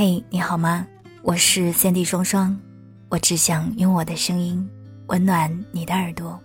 [0.00, 0.86] 嘿，你好吗？
[1.22, 2.56] 我是三 D 双双，
[3.08, 4.64] 我只想用我的声音
[5.08, 6.38] 温暖你的耳朵。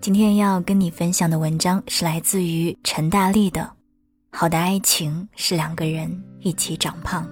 [0.00, 3.62] 今天要跟你分享的文章是来自于陈大力的
[4.30, 7.26] 《好的爱情是两个人一起长胖》。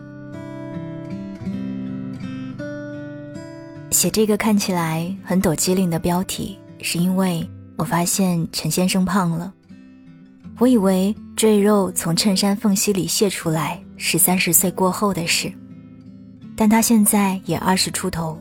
[3.93, 9.55] 写这个看起来很抖机灵的标题，是因为我发现陈先生胖了。
[10.59, 15.53] 我以为赘肉从衬衫缝隙里泄出来是三十岁过后的事，
[16.57, 18.41] 但他现在也二十出头，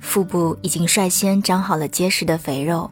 [0.00, 2.90] 腹部已经率先长好了结实的肥肉。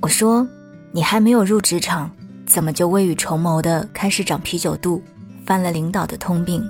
[0.00, 0.46] 我说
[0.92, 2.10] ：“你还没有入职场，
[2.46, 5.02] 怎么就未雨绸缪的开始长啤酒肚，
[5.44, 6.62] 犯了领导的通病？”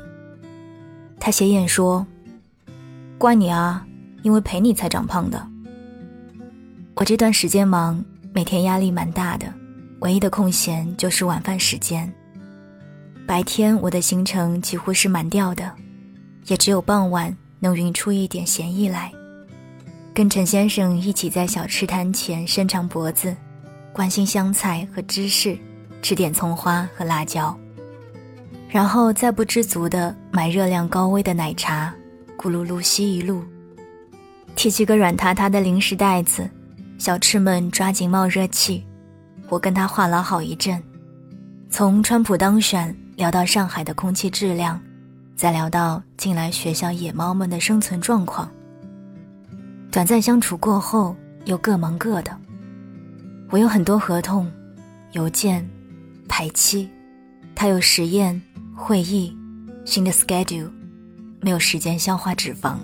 [1.20, 2.06] 他斜眼说
[3.18, 3.84] ：“怪你啊，
[4.22, 5.46] 因为陪你才长胖的。
[6.94, 9.52] 我这段时间忙，每天压力蛮大的。”
[10.00, 12.12] 唯一的空闲就是晚饭时间。
[13.26, 15.68] 白天我的行程几乎是满掉的，
[16.46, 19.10] 也只有傍晚能匀出一点闲意来，
[20.14, 23.36] 跟陈先生一起在小吃摊前伸长脖子，
[23.92, 25.58] 关心香菜和芝士，
[26.00, 27.58] 吃点葱花和辣椒，
[28.68, 31.92] 然后再不知足的买热量高危的奶茶，
[32.38, 33.42] 咕噜噜吸一路，
[34.54, 36.48] 提起个软塌塌的零食袋子，
[36.96, 38.86] 小吃们抓紧冒热气。
[39.48, 40.80] 我跟他话唠好一阵，
[41.70, 44.78] 从川普当选聊到上海的空气质量，
[45.34, 48.46] 再聊到近来学校野猫们的生存状况。
[49.90, 52.36] 短暂相处过后，又各忙各的。
[53.48, 54.52] 我有很多合同、
[55.12, 55.66] 邮件、
[56.28, 56.90] 排期，
[57.54, 58.40] 他有实验、
[58.74, 59.34] 会议、
[59.86, 60.70] 新的 schedule，
[61.40, 62.76] 没有时间消化脂肪。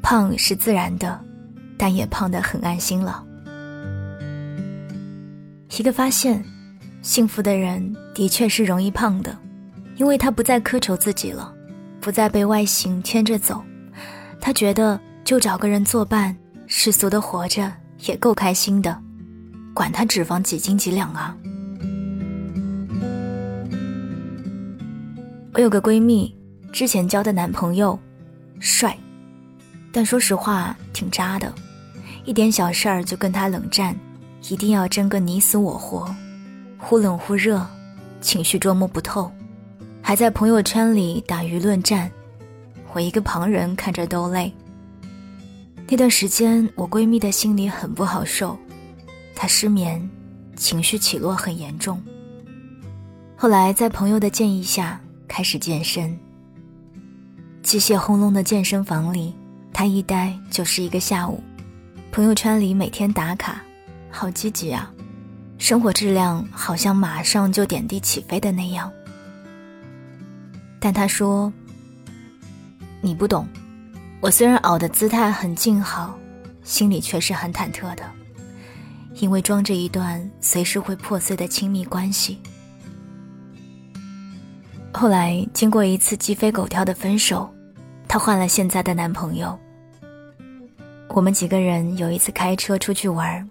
[0.00, 1.22] 胖是自然的，
[1.76, 3.22] 但也胖得很安心了。
[5.76, 6.42] 一个发现，
[7.04, 9.38] 幸福的人的确是容易胖的，
[9.98, 11.54] 因为他不再苛求自己了，
[12.00, 13.62] 不再被外形牵着走。
[14.40, 16.34] 他觉得就找个人作伴，
[16.66, 17.70] 世俗的活着
[18.06, 18.98] 也够开心的，
[19.74, 21.36] 管他脂肪几斤几两啊！
[25.52, 26.34] 我有个闺蜜，
[26.72, 27.98] 之前交的男朋友，
[28.60, 28.96] 帅，
[29.92, 31.54] 但说实话挺渣的，
[32.24, 33.94] 一点小事儿就跟他冷战。
[34.48, 36.14] 一定要争个你死我活，
[36.86, 37.66] 忽冷忽热，
[38.20, 39.32] 情绪捉摸不透，
[40.02, 42.10] 还在朋友圈里打舆论战，
[42.92, 44.52] 我一个旁人看着都累。
[45.88, 48.58] 那段时间，我闺蜜的心里很不好受，
[49.34, 50.06] 她失眠，
[50.56, 51.98] 情绪起落很严重。
[53.34, 56.14] 后来在朋友的建议下，开始健身。
[57.62, 59.34] 机械轰隆的健身房里，
[59.72, 61.42] 她一待就是一个下午，
[62.12, 63.62] 朋友圈里每天打卡。
[64.10, 64.92] 好积极啊，
[65.58, 68.92] 生活质量好像马上就点地起飞的那样。
[70.78, 71.50] 但他说
[73.00, 73.48] ：“你不懂，
[74.20, 76.18] 我虽然熬的姿态很静好，
[76.62, 78.04] 心里却是很忐忑的，
[79.14, 82.38] 因为装着一段随时会破碎的亲密关系。”
[84.92, 87.52] 后来经过一次鸡飞狗跳的分手，
[88.06, 89.58] 她换了现在的男朋友。
[91.08, 93.48] 我们几个人有一次开车出去玩。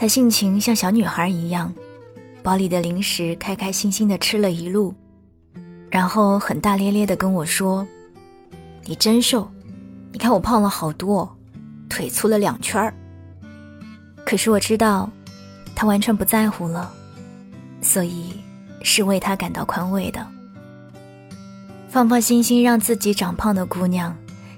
[0.00, 1.74] 她性情像小女孩一样，
[2.40, 4.94] 包里的零食开开心心的吃了一路，
[5.90, 7.84] 然后很大咧咧的跟我说
[8.86, 9.50] ：“你真瘦，
[10.12, 11.28] 你看我胖了好多，
[11.88, 12.94] 腿粗了两圈儿。”
[14.24, 15.10] 可是我知道，
[15.74, 16.94] 她完全不在乎了，
[17.80, 18.34] 所以
[18.84, 20.24] 是为她感到宽慰的。
[21.88, 24.16] 放放心心让自己长胖的姑娘，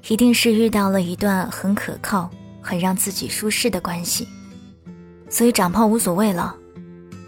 [0.08, 2.28] 一定是遇到了一段很可靠、
[2.60, 4.28] 很让自己舒适的关系。
[5.30, 6.54] 所以长胖无所谓了，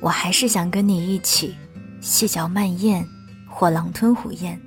[0.00, 1.54] 我还是想跟你一起
[2.00, 3.06] 细嚼慢咽，
[3.48, 4.60] 或狼吞虎咽，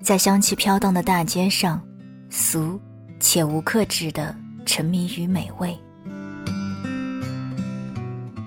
[0.00, 1.82] 在香气飘荡的大街上，
[2.30, 2.80] 俗
[3.18, 5.76] 且无克制的沉迷于美味。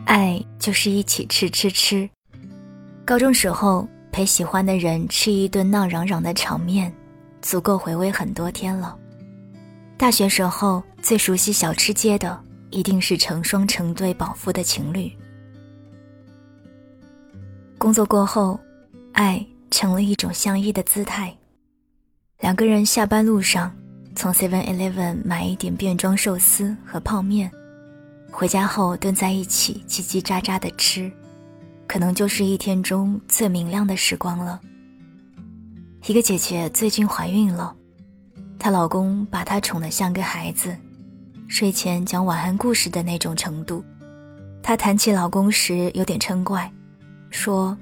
[0.05, 2.09] 爱就是一起吃吃吃。
[3.03, 6.91] 高中时候陪喜欢的人吃一顿闹嚷嚷的场面，
[7.41, 8.97] 足够回味很多天了。
[9.97, 12.46] 大学时候最熟悉小吃街的。
[12.69, 15.11] 一定是成双成对饱腹的情侣。
[17.77, 18.59] 工作过后，
[19.13, 21.35] 爱成了一种相依的姿态。
[22.39, 23.71] 两个人下班路上，
[24.15, 27.51] 从 Seven Eleven 买一点便装寿司和泡面，
[28.31, 31.11] 回家后蹲在一起叽叽喳喳的吃，
[31.87, 34.59] 可能就是一天中最明亮的时光了。
[36.05, 37.75] 一个姐姐最近怀孕了，
[38.57, 40.75] 她老公把她宠得像个孩子。
[41.47, 43.83] 睡前讲晚安故事的那种程度，
[44.61, 46.71] 她谈起老公时有点嗔怪，
[47.29, 47.75] 说：“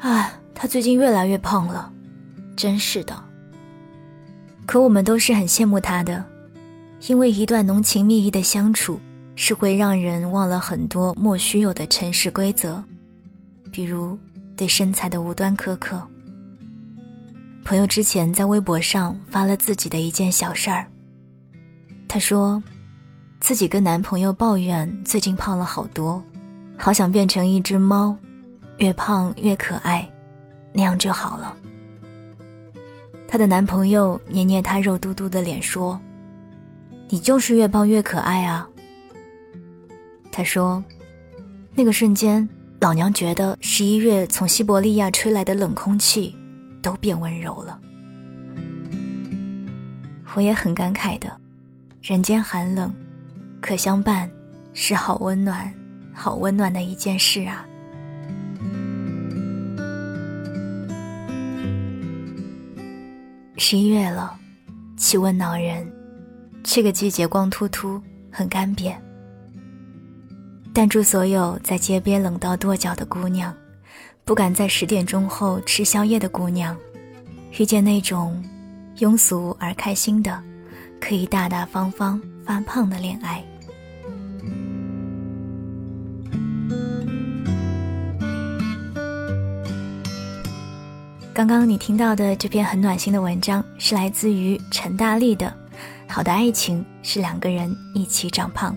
[0.00, 1.92] 啊，他最近越来越胖了，
[2.56, 3.14] 真是的。
[4.66, 6.24] 可我们都是很羡慕他的，
[7.06, 9.00] 因为一段浓情蜜意的相处
[9.36, 12.82] 是会让人忘了很多莫须有的尘世规则，
[13.70, 14.18] 比如
[14.56, 16.02] 对身材的无端苛刻。
[17.64, 20.86] 朋友之前在微博上发了自己的一件小事儿。
[22.14, 22.62] 她说，
[23.40, 26.22] 自己跟男朋友抱怨最近胖了好多，
[26.78, 28.16] 好想变成一只猫，
[28.76, 30.08] 越胖越可爱，
[30.72, 31.56] 那样就好了。
[33.26, 36.00] 她的男朋友捏捏她肉嘟嘟的脸说
[37.10, 38.68] ：“你就是越胖越可爱啊。”
[40.30, 40.84] 她说，
[41.74, 42.48] 那个瞬间，
[42.80, 46.32] 老娘觉得十一月从西伯利亚吹来的冷空气。
[46.80, 47.80] 都变温柔了，
[50.36, 51.40] 我也很感慨的。
[52.06, 52.94] 人间寒冷，
[53.62, 54.30] 可相伴，
[54.74, 55.72] 是好温暖、
[56.12, 57.64] 好温暖的一件事啊。
[63.56, 64.38] 十一月了，
[64.98, 65.90] 气温恼人，
[66.62, 67.98] 这个季节光秃秃，
[68.30, 68.94] 很干瘪。
[70.74, 73.50] 但祝所有在街边冷到跺脚的姑娘。
[74.26, 76.76] 不敢在十点钟后吃宵夜的姑娘，
[77.58, 78.44] 遇见那种
[78.98, 80.38] 庸俗而开心的，
[81.06, 83.44] 可以大大方方发胖的恋爱。
[91.34, 95.54] 刚刚你听到的这篇很暖心的文章，是来自于陈大力的。
[96.08, 98.74] 好的爱情是两个人一起长胖。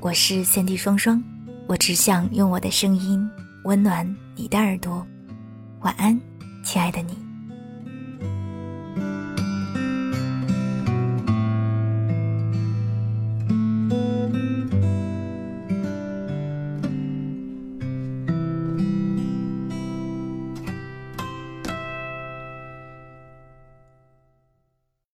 [0.00, 1.24] 我是三 D 双双，
[1.66, 3.26] 我只想用我的声音
[3.62, 4.06] 温暖。
[4.36, 5.06] 你的耳朵，
[5.80, 6.20] 晚安，
[6.62, 7.23] 亲爱的你。